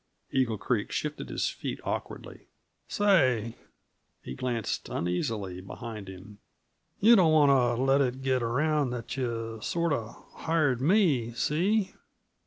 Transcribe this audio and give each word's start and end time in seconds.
Eagle 0.31 0.57
Creek 0.57 0.91
shifted 0.91 1.29
his 1.29 1.47
feet 1.47 1.79
awkwardly. 1.83 2.47
"Say" 2.87 3.55
he 4.23 4.33
glanced 4.33 4.89
uneasily 4.89 5.61
behind 5.61 6.07
him 6.07 6.39
"yuh 6.99 7.15
don't 7.15 7.31
want 7.31 7.77
t' 7.77 7.83
let 7.83 8.01
it 8.01 8.23
get 8.23 8.41
around 8.41 8.89
that 8.89 9.15
yuh 9.15 9.61
sort 9.61 9.93
of 9.93 10.15
hired 10.37 10.81
me 10.81 11.33
see?" 11.33 11.93